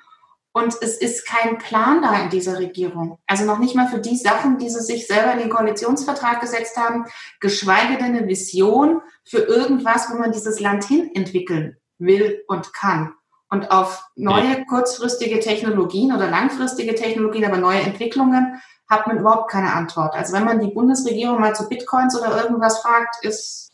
[0.54, 3.18] Und es ist kein Plan da in dieser Regierung.
[3.26, 6.78] Also noch nicht mal für die Sachen, die sie sich selber in den Koalitionsvertrag gesetzt
[6.78, 7.04] haben,
[7.38, 13.12] geschweige denn eine Vision für irgendwas, wo man dieses Land hin entwickeln will und kann.
[13.52, 19.74] Und auf neue kurzfristige Technologien oder langfristige Technologien, aber neue Entwicklungen, hat man überhaupt keine
[19.74, 20.14] Antwort.
[20.14, 23.72] Also wenn man die Bundesregierung mal zu Bitcoins oder irgendwas fragt, ist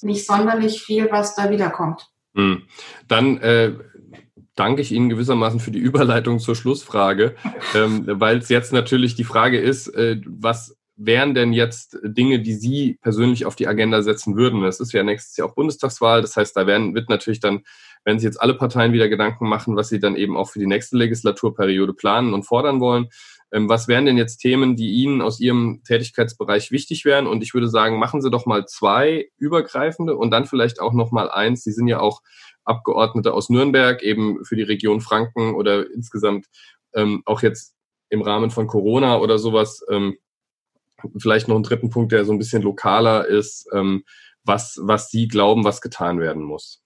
[0.00, 2.08] nicht sonderlich viel, was da wiederkommt.
[2.36, 2.68] Hm.
[3.08, 3.72] Dann äh,
[4.54, 7.34] danke ich Ihnen gewissermaßen für die Überleitung zur Schlussfrage,
[7.74, 12.54] ähm, weil es jetzt natürlich die Frage ist, äh, was wären denn jetzt Dinge, die
[12.54, 14.62] Sie persönlich auf die Agenda setzen würden?
[14.62, 17.64] Es ist ja nächstes Jahr auch Bundestagswahl, das heißt, da werden, wird natürlich dann,
[18.06, 20.68] wenn sich jetzt alle Parteien wieder Gedanken machen, was sie dann eben auch für die
[20.68, 23.08] nächste Legislaturperiode planen und fordern wollen.
[23.52, 27.26] Ähm, was wären denn jetzt Themen, die Ihnen aus Ihrem Tätigkeitsbereich wichtig wären?
[27.26, 31.10] Und ich würde sagen, machen Sie doch mal zwei übergreifende und dann vielleicht auch noch
[31.10, 31.64] mal eins.
[31.64, 32.22] Sie sind ja auch
[32.64, 36.46] Abgeordnete aus Nürnberg, eben für die Region Franken oder insgesamt
[36.94, 37.74] ähm, auch jetzt
[38.08, 39.84] im Rahmen von Corona oder sowas.
[39.90, 40.16] Ähm,
[41.18, 44.04] vielleicht noch einen dritten Punkt, der so ein bisschen lokaler ist, ähm,
[44.44, 46.85] was, was Sie glauben, was getan werden muss.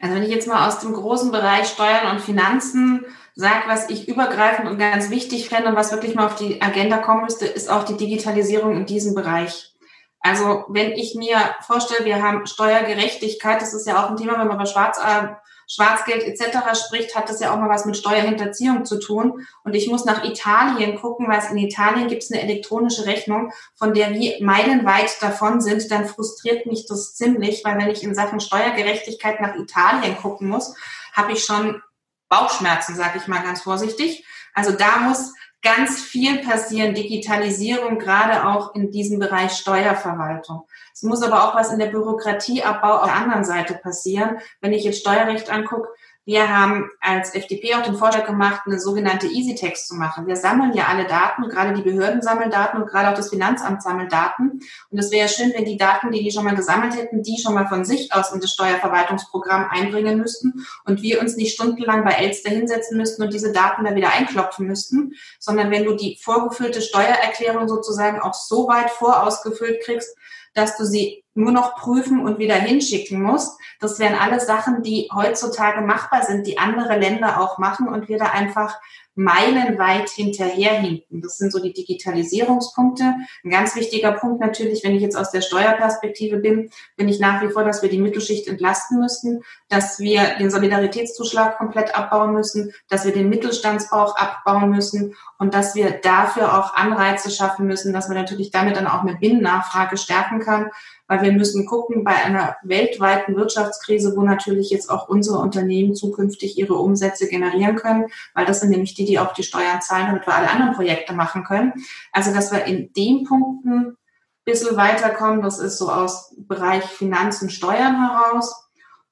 [0.00, 4.08] Also wenn ich jetzt mal aus dem großen Bereich Steuern und Finanzen sage, was ich
[4.08, 7.70] übergreifend und ganz wichtig fände und was wirklich mal auf die Agenda kommen müsste, ist
[7.70, 9.74] auch die Digitalisierung in diesem Bereich.
[10.20, 14.48] Also wenn ich mir vorstelle, wir haben Steuergerechtigkeit, das ist ja auch ein Thema, wenn
[14.48, 15.28] man über Schwarz, äh,
[15.70, 16.78] Schwarzgeld etc.
[16.86, 19.46] spricht, hat das ja auch mal was mit Steuerhinterziehung zu tun.
[19.64, 23.92] Und ich muss nach Italien gucken, weil in Italien gibt es eine elektronische Rechnung, von
[23.92, 25.90] der wir meilenweit davon sind.
[25.90, 30.74] Dann frustriert mich das ziemlich, weil wenn ich in Sachen Steuergerechtigkeit nach Italien gucken muss,
[31.12, 31.82] habe ich schon
[32.30, 34.24] Bauchschmerzen, sage ich mal ganz vorsichtig.
[34.54, 40.66] Also da muss ganz viel passieren, Digitalisierung, gerade auch in diesem Bereich Steuerverwaltung.
[40.98, 44.38] Es muss aber auch was in der Bürokratieabbau auf der anderen Seite passieren.
[44.60, 45.86] Wenn ich jetzt Steuerrecht angucke,
[46.24, 50.26] wir haben als FDP auch den Vorschlag gemacht, eine sogenannte Easy-Text zu machen.
[50.26, 53.80] Wir sammeln ja alle Daten, gerade die Behörden sammeln Daten und gerade auch das Finanzamt
[53.80, 54.60] sammelt Daten.
[54.90, 57.54] Und es wäre schön, wenn die Daten, die die schon mal gesammelt hätten, die schon
[57.54, 62.14] mal von sich aus in das Steuerverwaltungsprogramm einbringen müssten und wir uns nicht stundenlang bei
[62.14, 66.82] Elster hinsetzen müssten und diese Daten da wieder einklopfen müssten, sondern wenn du die vorgefüllte
[66.82, 70.16] Steuererklärung sozusagen auch so weit vorausgefüllt kriegst,
[70.54, 73.60] dass du sie nur noch prüfen und wieder hinschicken musst.
[73.80, 78.18] Das wären alles Sachen, die heutzutage machbar sind, die andere Länder auch machen und wir
[78.18, 78.78] da einfach
[79.18, 81.20] meilenweit hinterherhinken.
[81.22, 83.14] Das sind so die Digitalisierungspunkte.
[83.44, 87.42] Ein ganz wichtiger Punkt natürlich, wenn ich jetzt aus der Steuerperspektive bin, bin ich nach
[87.42, 92.72] wie vor, dass wir die Mittelschicht entlasten müssen, dass wir den Solidaritätszuschlag komplett abbauen müssen,
[92.88, 98.06] dass wir den Mittelstandsbauch abbauen müssen und dass wir dafür auch Anreize schaffen müssen, dass
[98.08, 100.70] man natürlich damit dann auch eine Binnennachfrage stärken kann,
[101.08, 106.58] weil wir müssen gucken, bei einer weltweiten Wirtschaftskrise, wo natürlich jetzt auch unsere Unternehmen zukünftig
[106.58, 110.26] ihre Umsätze generieren können, weil das sind nämlich die, die auch die Steuern zahlen, damit
[110.26, 111.72] wir alle anderen Projekte machen können.
[112.12, 113.96] Also, dass wir in den Punkten ein
[114.44, 118.67] bisschen weiterkommen, das ist so aus Bereich Finanzen, Steuern heraus.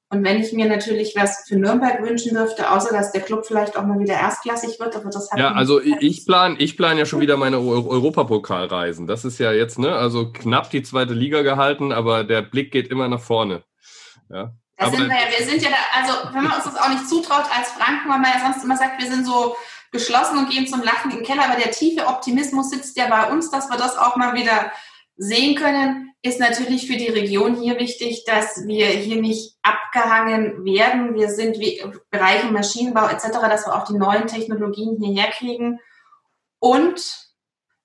[0.09, 3.75] Und wenn ich mir natürlich was für Nürnberg wünschen dürfte, außer dass der Club vielleicht
[3.75, 7.05] auch mal wieder erstklassig wird, aber das hat Ja, also ich plan, ich plan ja
[7.05, 9.05] schon wieder meine Europapokalreisen.
[9.05, 12.87] Das ist ja jetzt, ne, also knapp die zweite Liga gehalten, aber der Blick geht
[12.87, 13.63] immer nach vorne.
[14.29, 14.53] Ja.
[14.77, 16.89] Da aber sind wir ja, wir sind ja da, also wenn man uns das auch
[16.89, 19.57] nicht zutraut als Franken, weil man ja sonst immer sagt, wir sind so
[19.91, 23.49] geschlossen und gehen zum Lachen im Keller, aber der tiefe Optimismus sitzt ja bei uns,
[23.49, 24.71] dass wir das auch mal wieder
[25.17, 31.15] sehen können, ist natürlich für die Region hier wichtig, dass wir hier nicht abgehangen werden.
[31.15, 35.79] Wir sind wie Bereiche Maschinenbau etc., dass wir auch die neuen Technologien hierher kriegen
[36.59, 37.27] und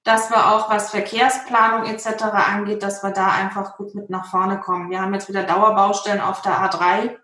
[0.05, 2.25] dass wir auch, was Verkehrsplanung etc.
[2.25, 4.91] angeht, dass wir da einfach gut mit nach vorne kommen.
[4.91, 7.17] Wir haben jetzt wieder Dauerbaustellen auf der A3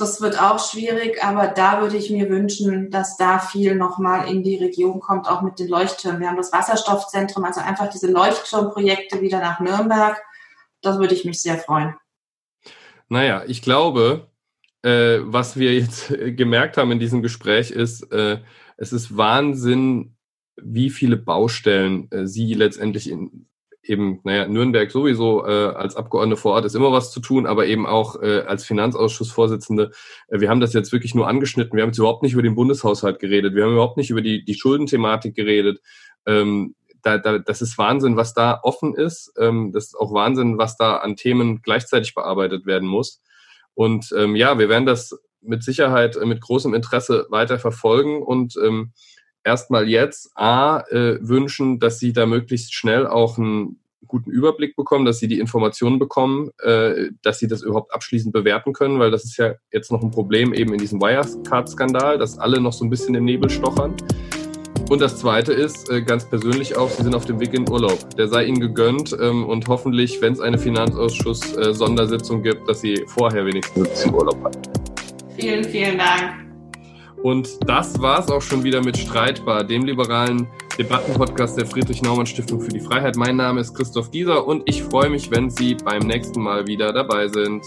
[0.00, 4.42] das wird auch schwierig, aber da würde ich mir wünschen, dass da viel nochmal in
[4.42, 6.20] die Region kommt, auch mit den Leuchttürmen.
[6.20, 10.20] Wir haben das Wasserstoffzentrum, also einfach diese Leuchtturmprojekte wieder nach Nürnberg.
[10.82, 11.94] Das würde ich mich sehr freuen.
[13.08, 14.28] Naja, ich glaube,
[14.82, 18.38] äh, was wir jetzt gemerkt haben in diesem Gespräch ist, äh,
[18.76, 20.16] es ist Wahnsinn,
[20.56, 23.49] wie viele Baustellen äh, Sie letztendlich in,
[23.82, 27.66] eben, naja, Nürnberg sowieso äh, als Abgeordnete vor Ort ist immer was zu tun, aber
[27.66, 29.90] eben auch äh, als Finanzausschussvorsitzende.
[30.28, 31.76] Äh, wir haben das jetzt wirklich nur angeschnitten.
[31.76, 33.54] Wir haben jetzt überhaupt nicht über den Bundeshaushalt geredet.
[33.54, 35.80] Wir haben überhaupt nicht über die, die Schuldenthematik geredet.
[36.26, 39.32] Ähm, da, da, das ist Wahnsinn, was da offen ist.
[39.38, 43.22] Ähm, das ist auch Wahnsinn, was da an Themen gleichzeitig bearbeitet werden muss.
[43.74, 48.54] Und ähm, ja, wir werden das mit Sicherheit äh, mit großem Interesse weiter verfolgen und
[48.62, 48.92] ähm,
[49.44, 55.04] erstmal jetzt A, äh, wünschen, dass sie da möglichst schnell auch einen guten Überblick bekommen,
[55.04, 59.24] dass sie die Informationen bekommen, äh, dass sie das überhaupt abschließend bewerten können, weil das
[59.24, 62.90] ist ja jetzt noch ein Problem eben in diesem Wirecard-Skandal, dass alle noch so ein
[62.90, 63.94] bisschen im Nebel stochern.
[64.90, 68.16] Und das Zweite ist, äh, ganz persönlich auch, Sie sind auf dem Weg in Urlaub.
[68.16, 73.04] Der sei Ihnen gegönnt ähm, und hoffentlich, wenn es eine Finanzausschuss-Sondersitzung äh, gibt, dass Sie
[73.06, 74.60] vorher wenigstens den Urlaub haben.
[75.36, 76.49] Vielen, vielen Dank.
[77.22, 80.46] Und das war es auch schon wieder mit Streitbar, dem liberalen
[80.78, 83.16] Debattenpodcast der Friedrich-Naumann-Stiftung für die Freiheit.
[83.16, 86.92] Mein Name ist Christoph Gieser und ich freue mich, wenn Sie beim nächsten Mal wieder
[86.92, 87.62] dabei sind.